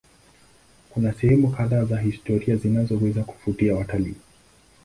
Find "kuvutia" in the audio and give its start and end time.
3.23-3.75